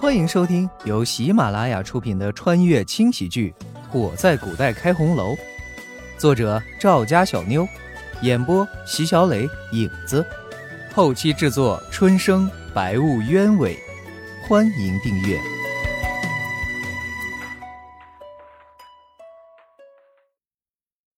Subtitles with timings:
[0.00, 3.52] 欢迎收听由喜马拉雅出品的穿越轻喜剧
[3.98, 5.34] 《我在古代开红楼》，
[6.16, 7.66] 作者赵家小妞，
[8.22, 10.24] 演播席小磊、影子，
[10.94, 13.76] 后期制作春生、白雾鸢尾。
[14.48, 15.36] 欢迎订阅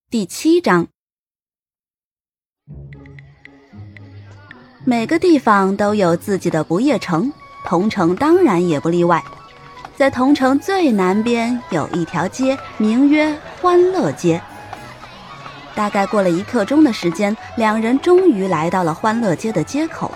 [0.09, 0.89] 第七章。
[4.87, 7.31] 每个地方都有自己的不夜城，
[7.64, 9.23] 桐城当然也不例外。
[9.96, 14.41] 在桐城最南边有一条街，名曰欢乐街。
[15.75, 20.11] 大概过了一刻钟的时间，两人终于来到了欢乐街的街口。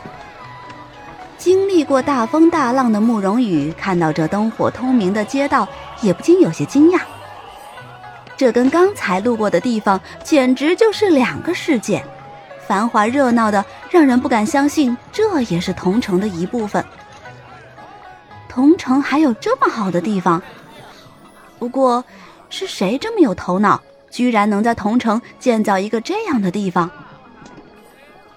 [1.36, 5.68] 经历过大风大浪的慕容羽看到这灯火通明的街道，
[6.00, 7.00] 也不禁有些惊讶。
[8.36, 12.02] 这跟刚才路过的地方简直就是两个世界，
[12.66, 16.82] 繁华热闹的让人不敢相信，这也是桐城的一部分。
[18.54, 20.40] 桐城还有这么好的地方？
[21.58, 22.04] 不过，
[22.48, 26.88] 是谁这么有头脑，居然能在桐城建造一个这样的地方？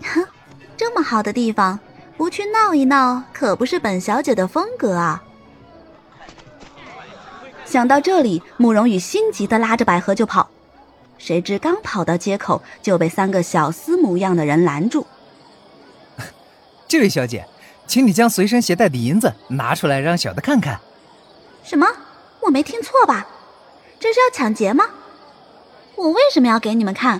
[0.01, 0.25] 哼，
[0.75, 1.79] 这么好的地方！
[2.17, 5.23] 不去闹一闹，可不是本小姐的风格啊！
[7.63, 10.49] 想到这里，慕容羽心急的拉着百合就跑，
[11.19, 15.05] 谁知刚跑到街口，就被三个小厮模样的人拦住。
[16.89, 17.45] 这位小姐，
[17.87, 20.79] 请你将随身携带的银子拿出来，让小的看看。
[21.63, 21.87] 什么？
[22.41, 23.25] 我没听错吧？
[23.99, 24.85] 这是要抢劫吗？
[25.95, 27.19] 我为什么要给你们看？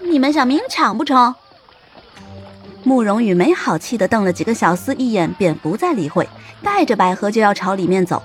[0.00, 1.34] 你们想明抢不成？
[2.82, 6.28] 慕容羽没好气的瞪了几个小厮一眼，便不再理会，
[6.62, 8.22] 带着百合就要朝里面走。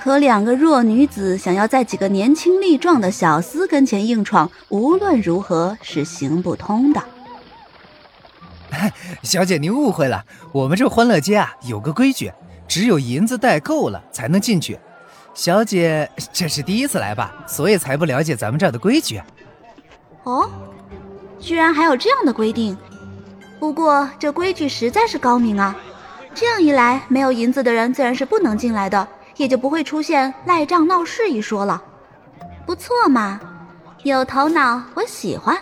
[0.00, 7.02] 可两个弱女子想要在几个年轻力壮的小厮跟前硬闯，无论如何是行不通的。
[9.22, 12.32] 小姐，您误会了，我们这欢乐街啊有个规矩，
[12.66, 14.78] 只有银子带够了才能进去。
[15.34, 19.20] 小姐这是第一次来吧，所以才不了解咱们这儿的规矩。
[20.22, 20.48] 哦，
[21.40, 22.76] 居然还有这样的规定！
[23.58, 25.74] 不过这规矩实在是高明啊！
[26.34, 29.06] 这样一来，没有银子的人自然是不能进来的，
[29.36, 31.82] 也就不会出现赖账闹事一说了。
[32.66, 33.40] 不错嘛，
[34.02, 35.56] 有头脑，我喜欢。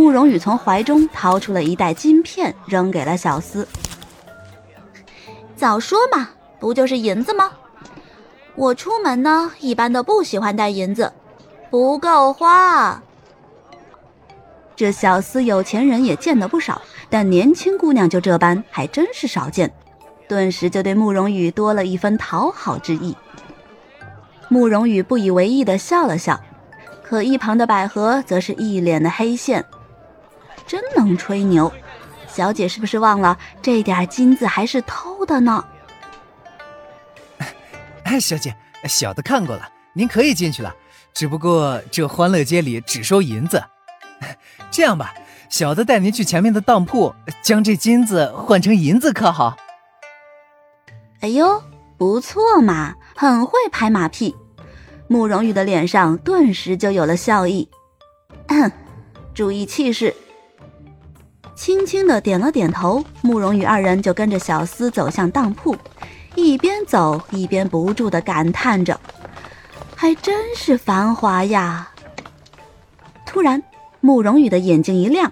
[0.00, 3.66] 慕容羽从怀中掏出了一袋金片，扔给了小厮。
[5.54, 7.50] 早说嘛，不就是银子吗？
[8.54, 11.12] 我出门呢，一般都不喜欢带银子，
[11.68, 13.02] 不够花。
[14.74, 16.80] 这小厮有钱人也见得不少，
[17.10, 19.70] 但年轻姑娘就这般，还真是少见。
[20.26, 23.14] 顿时就对慕容羽多了一分讨好之意。
[24.48, 26.40] 慕容羽不以为意的笑了笑，
[27.02, 29.62] 可一旁的百合则是一脸的黑线。
[30.70, 31.72] 真能吹牛，
[32.28, 35.64] 小姐是不是忘了这点金子还是偷的呢？
[38.04, 38.54] 哎，小姐，
[38.84, 40.72] 小的看过了，您可以进去了。
[41.12, 43.60] 只不过这欢乐街里只收银子。
[44.70, 45.12] 这样吧，
[45.48, 49.56] 小的带您去前面的当铺，将这金子换成银子，可好？
[51.18, 51.60] 哎呦，
[51.98, 54.36] 不错嘛，很会拍马屁。
[55.08, 57.68] 慕容羽的脸上顿时就有了笑意。
[59.34, 60.14] 注意气势，
[61.60, 63.04] 轻轻的点了点头。
[63.20, 65.76] 慕容羽二人就跟着小厮走向当铺，
[66.34, 68.98] 一边走一边不住的感叹着
[69.94, 71.92] ：“还真是繁华呀！”
[73.26, 73.62] 突然。
[74.02, 75.30] 慕容羽的眼睛一亮，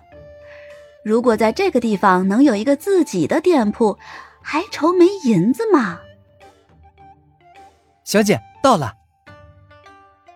[1.03, 3.99] 如果在这个地方能有一个自己的店铺，
[4.43, 5.99] 还愁没银子吗？
[8.05, 8.93] 小姐到了。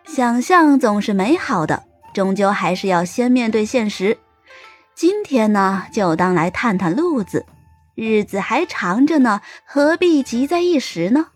[0.06, 1.82] 想象总是美好的，
[2.14, 4.16] 终究还是要先面对现实。
[4.94, 7.46] 今天呢，就当来探探路子，
[7.94, 11.28] 日子还长着呢，何必急在一时呢？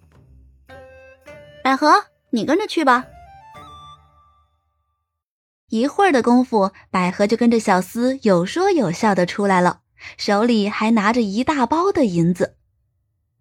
[1.65, 3.07] 百合，你跟着去吧。
[5.69, 9.81] 一会儿的功夫，百合就跟着小厮有说有笑的出来了，
[10.17, 12.57] 手里还拿着一大包的银子，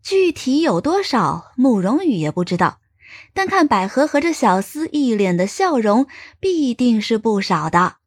[0.02, 2.80] 具体有多少，慕容羽也不知道，
[3.34, 6.08] 但看百合和这小厮一脸的笑容，
[6.40, 7.98] 必定是不少的。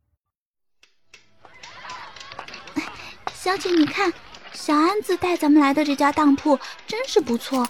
[3.41, 4.13] 小姐，你看，
[4.53, 6.59] 小安子带咱们来的这家当铺
[6.89, 7.65] 真是不错，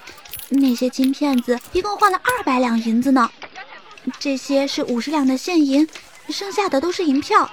[0.49, 3.31] 那些金片子一共换了二百两银子呢，
[4.19, 5.87] 这些是五十两的现银。
[6.31, 7.51] 剩下的都是银票。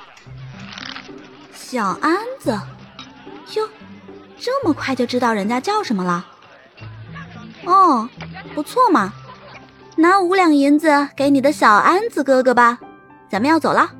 [1.53, 2.57] 小安子，
[3.55, 3.69] 哟，
[4.39, 6.25] 这么快就知道人家叫什么了？
[7.65, 8.07] 哦，
[8.53, 9.13] 不错嘛，
[9.97, 12.79] 拿五两银子给你的小安子哥哥吧，
[13.29, 13.91] 咱们要走了。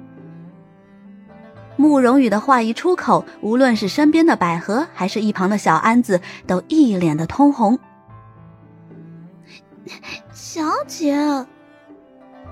[1.85, 7.77] 慕容羽的话一出口，无论是身边的百合，还是一旁的小安子，都一脸的通红。
[10.33, 11.15] 小姐。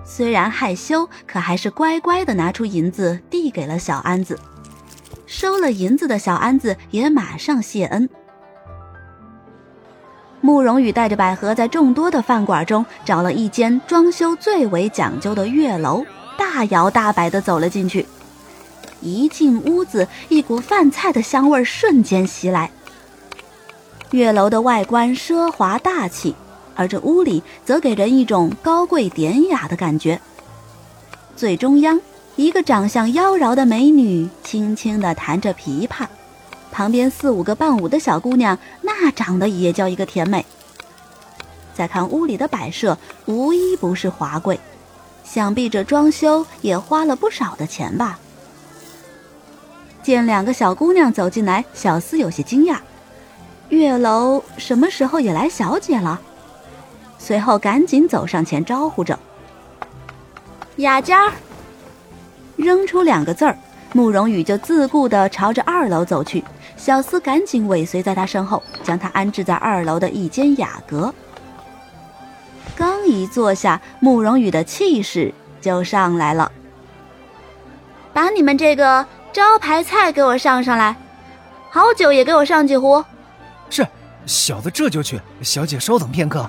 [0.06, 4.40] 虽然害羞，可还是乖乖的拿出银子递给了小安子。
[5.26, 8.08] 收了银子的小安子也马上谢恩。
[10.42, 16.06] 慕容羽带着百合在众多的饭馆中找了一间装修最为讲究的月楼，
[16.38, 18.06] 大摇大摆的走了进去。
[19.04, 22.72] 一进屋子，一股饭菜的香味瞬间袭来。
[24.12, 26.36] 月楼的外观奢华大气，
[26.76, 30.20] 而这屋里则给人一种高贵典雅的感觉。
[31.36, 32.00] 最中央，
[32.36, 36.08] 一个长相妖娆的美女轻轻地弹着琵琶。
[36.72, 40.46] 旁边四五个伴舞的小姑娘，那长得也叫一个甜美。
[41.74, 44.60] 再看屋里的摆设，无一不是华贵，
[45.24, 48.20] 想必这装修也花了不少的钱吧。
[50.04, 52.78] 见两个小姑娘走进来，小厮有些惊讶：
[53.70, 56.20] 月楼什么时候也来小姐了？
[57.18, 59.18] 随后赶紧走上前招呼着
[60.78, 61.32] ：“雅佳。”
[62.58, 63.58] 扔出两个字儿，
[63.94, 66.44] 慕容羽就自顾地朝着二楼走去。
[66.76, 71.14] 小厮赶紧尾随在他身后，将他安置在二楼的一间雅阁。
[72.76, 76.52] 刚一坐下，慕容羽的气势就上来了。
[78.12, 80.96] 把你们这个招牌菜给我上上来，
[81.72, 83.04] 好酒也给我上几壶。
[83.68, 83.86] 是，
[84.28, 85.20] 小的这就去。
[85.42, 86.48] 小姐稍等片刻。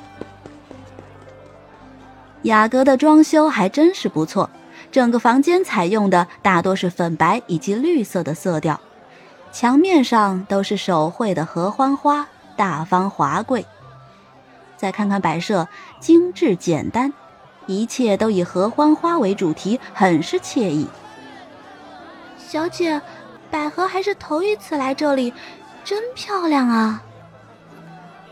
[2.42, 4.50] 雅阁的装修还真是不错，
[4.92, 8.78] 整个房间采用的大多是粉白以及绿色的色调。
[9.50, 13.64] 墙面上都是手绘的合欢花，大方华贵。
[14.76, 15.66] 再看看摆设，
[16.00, 17.14] 精致简单，
[17.64, 20.86] 一切都以合欢花为主题，很是惬意。
[22.54, 23.02] 小姐，
[23.50, 25.34] 百合还是头一次来这里，
[25.82, 27.02] 真漂亮啊！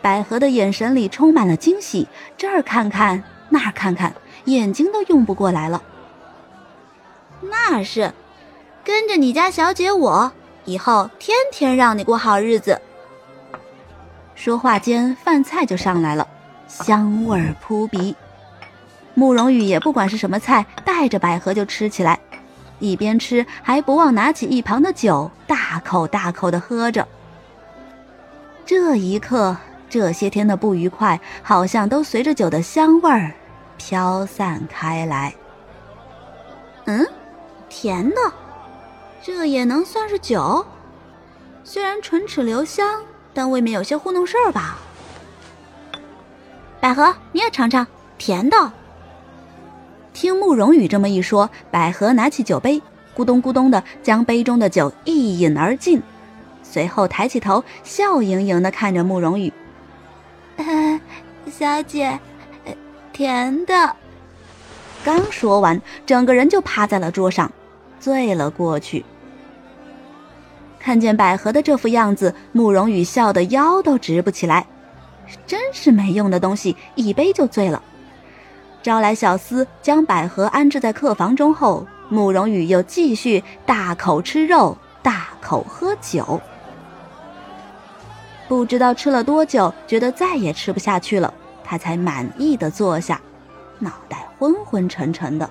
[0.00, 4.14] 百合的眼神里充满了惊喜，这儿看看，那儿看看，
[4.44, 5.82] 眼睛都用不过来了。
[7.40, 8.12] 那是，
[8.84, 10.30] 跟着你家小姐我。
[10.66, 12.80] 以后天天让你过好日子。
[14.36, 16.28] 说话间，饭菜就上来了，
[16.68, 18.14] 香味儿扑鼻。
[19.14, 22.20] 慕容羽也不管是什么菜，带着百合就吃起来，
[22.82, 27.06] 一边吃还不忘拿起一旁的酒，大口大口的喝着。
[28.66, 29.56] 这一刻，
[29.88, 33.32] 这些天的不愉快好像都随着酒的香味儿
[33.76, 35.32] 飘散开来。
[36.86, 37.06] 嗯，
[37.68, 38.16] 甜的。
[39.22, 40.66] 这也能算是酒，
[41.62, 43.00] 虽然唇齿留香，
[43.32, 44.76] 但未免有些糊弄事儿吧。
[46.80, 47.86] 百合，你也尝尝
[48.18, 48.72] 甜的。
[50.12, 52.80] 听慕容羽这么一说，百合拿起酒杯，
[53.16, 56.02] 咕咚咕咚的将杯中的酒一饮而尽，
[56.62, 59.52] 随后抬起头，笑盈盈的看着慕容羽
[61.50, 62.18] ：“小姐，
[63.12, 63.96] 甜的。”
[65.04, 67.50] 刚说完，整个人就趴在了桌上，
[67.98, 69.04] 醉了过去。
[70.78, 74.66] 看见百合的这副样子，慕容羽笑得腰都直不起来，
[75.46, 77.82] 真是没用的东西，一杯就醉了。
[78.82, 86.40] 招来小厮将百合安置在客房中后，慕容羽又继续大口吃肉，大口喝酒。
[88.48, 93.20] 不知道吃了多久，觉得再也吃不下去了，他才满意的坐下，
[93.78, 95.48] 脑袋昏昏沉沉的。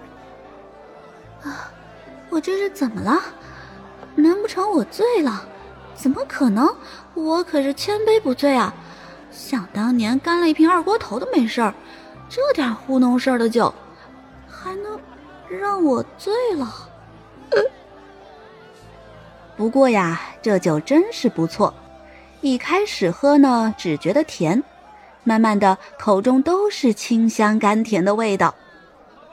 [1.42, 1.72] 啊，
[2.30, 3.20] 我这是怎么了？
[4.16, 5.48] 难不成我醉了？
[5.96, 6.70] 怎么可能？
[7.14, 8.74] 我可是千杯不醉啊！
[9.32, 11.74] 想当年干了一瓶二锅头都没事儿，
[12.34, 13.74] 这点糊弄事儿的酒，
[14.50, 14.98] 还能
[15.50, 16.74] 让我醉了？
[19.58, 21.74] 不过呀，这酒真是不错。
[22.40, 24.64] 一开始喝呢，只觉得甜，
[25.26, 28.56] 慢慢的口中都是清香甘甜的味道。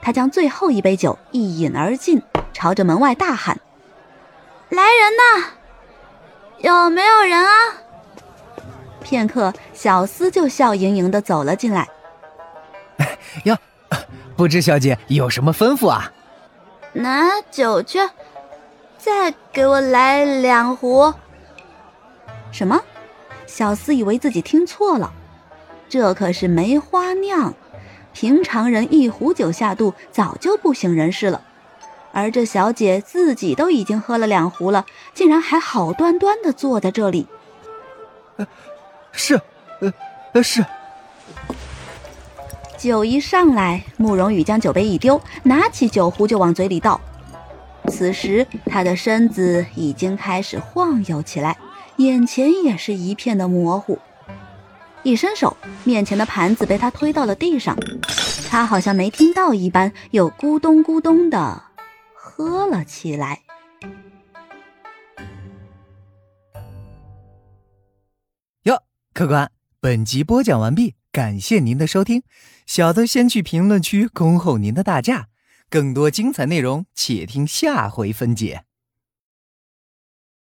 [0.01, 3.57] 他将最后一杯酒一饮而尽，朝着门外大喊。
[4.67, 5.45] 来人呐！
[6.57, 7.53] 有没有人啊？
[9.01, 11.87] 片刻，小厮就笑盈盈的走了进来。
[13.45, 13.57] 哟，
[14.35, 16.11] 不知小姐有什么吩咐啊？
[16.93, 17.99] 拿酒去，
[18.97, 21.13] 再给我来两壶。
[22.51, 22.81] 什么？
[23.45, 25.11] 小厮以为自己听错了，
[25.87, 27.53] 这可是梅花酿，
[28.13, 31.41] 平常人一壶酒下肚，早就不省人事了。
[32.11, 37.27] 而这小姐自己都已经喝了两壶了，竟然还好端端的坐在这里。
[38.37, 38.47] 呃，
[39.11, 39.39] 是，
[40.33, 40.65] 呃，是。
[42.79, 46.99] 酒一上来，慕容羽将酒杯一丢，拿起酒壶就往嘴里倒。
[47.89, 51.57] 此时他的身子已经开始晃悠起来，
[51.97, 53.99] 眼前也是一片的模糊。
[55.03, 57.77] 一伸手，面前的盘子被他推到了地上。
[58.49, 61.61] 他好像没听到一般，又咕咚咕咚的
[62.15, 63.41] 喝了起来。
[68.63, 68.81] 哟，
[69.13, 72.23] 客官，本集播讲完毕，感谢您的收听。
[72.65, 75.27] 小的先去评论区恭候您的大驾，
[75.69, 78.68] 更多精彩内容，且听下回分解。